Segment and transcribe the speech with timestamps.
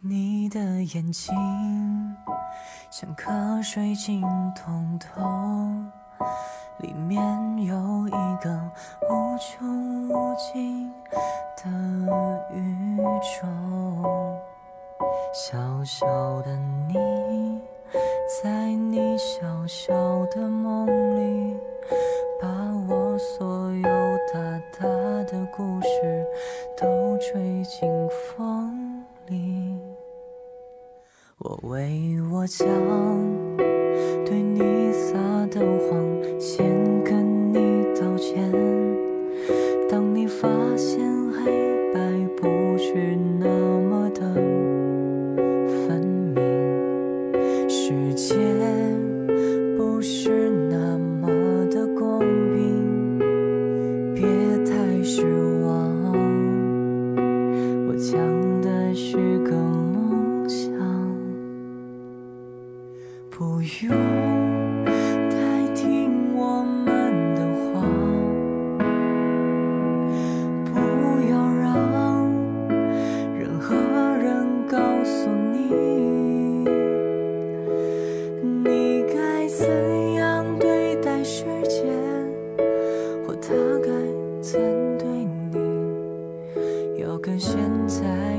[0.00, 1.34] 你的眼睛
[2.90, 4.22] 像颗水晶
[4.56, 5.20] 通透，
[6.78, 7.22] 里面
[7.62, 8.70] 有一个
[9.10, 10.90] 无穷无尽
[11.62, 11.68] 的
[12.54, 13.46] 宇宙。
[15.34, 16.06] 小小
[16.40, 16.56] 的
[16.88, 16.94] 你，
[18.42, 19.92] 在你小小
[20.26, 21.56] 的梦里，
[22.40, 22.48] 把
[22.88, 23.88] 我所有
[24.32, 24.38] 大
[24.78, 24.86] 大
[25.24, 26.26] 的故事
[26.76, 29.78] 都吹进风里。
[31.38, 32.66] 我为我将
[49.98, 51.26] 不是那么
[51.72, 52.20] 的公
[52.54, 53.18] 平，
[54.14, 54.22] 别
[54.64, 55.24] 太失
[55.64, 56.14] 望。
[57.88, 58.16] 我讲
[58.60, 60.70] 的是个梦想。
[63.28, 64.17] 不用
[84.50, 84.58] 曾
[84.96, 85.06] 对
[85.52, 88.37] 你，要跟现在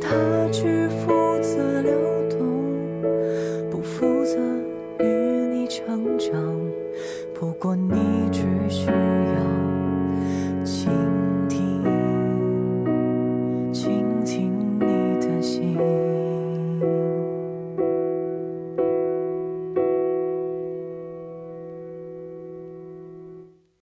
[0.00, 0.08] 他
[0.52, 1.92] 只负责流
[2.30, 2.38] 动。
[3.70, 4.38] 不负责
[5.00, 5.04] 与
[5.52, 6.32] 你成长，
[7.34, 8.94] 不过你只需要